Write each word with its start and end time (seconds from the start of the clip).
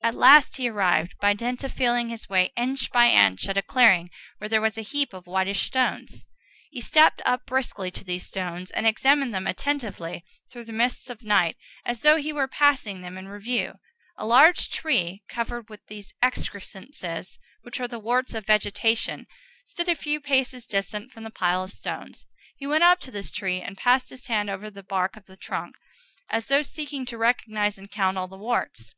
At 0.00 0.14
last 0.14 0.58
he 0.58 0.68
arrived, 0.68 1.16
by 1.20 1.34
dint 1.34 1.64
of 1.64 1.72
feeling 1.72 2.08
his 2.08 2.28
way 2.28 2.52
inch 2.56 2.92
by 2.92 3.08
inch, 3.10 3.48
at 3.48 3.56
a 3.56 3.62
clearing 3.62 4.10
where 4.38 4.48
there 4.48 4.60
was 4.60 4.76
a 4.78 4.82
great 4.82 4.90
heap 4.90 5.12
of 5.12 5.26
whitish 5.26 5.62
stones. 5.62 6.24
He 6.70 6.80
stepped 6.80 7.20
up 7.26 7.46
briskly 7.46 7.90
to 7.90 8.04
these 8.04 8.24
stones, 8.24 8.70
and 8.70 8.86
examined 8.86 9.34
them 9.34 9.48
attentively 9.48 10.24
through 10.48 10.66
the 10.66 10.72
mists 10.72 11.10
of 11.10 11.24
night, 11.24 11.56
as 11.84 12.02
though 12.02 12.14
he 12.14 12.32
were 12.32 12.46
passing 12.46 13.00
them 13.02 13.18
in 13.18 13.26
review. 13.26 13.80
A 14.16 14.24
large 14.24 14.70
tree, 14.70 15.24
covered 15.28 15.68
with 15.68 15.84
those 15.88 16.12
excrescences 16.22 17.40
which 17.62 17.80
are 17.80 17.88
the 17.88 17.98
warts 17.98 18.34
of 18.34 18.46
vegetation, 18.46 19.26
stood 19.64 19.88
a 19.88 19.96
few 19.96 20.20
paces 20.20 20.64
distant 20.64 21.10
from 21.10 21.24
the 21.24 21.28
pile 21.28 21.64
of 21.64 21.72
stones. 21.72 22.24
He 22.56 22.68
went 22.68 22.84
up 22.84 23.00
to 23.00 23.10
this 23.10 23.32
tree 23.32 23.60
and 23.60 23.76
passed 23.76 24.10
his 24.10 24.28
hand 24.28 24.48
over 24.48 24.70
the 24.70 24.84
bark 24.84 25.16
of 25.16 25.26
the 25.26 25.36
trunk, 25.36 25.74
as 26.30 26.46
though 26.46 26.62
seeking 26.62 27.04
to 27.06 27.18
recognize 27.18 27.76
and 27.78 27.90
count 27.90 28.16
all 28.16 28.28
the 28.28 28.38
warts. 28.38 28.94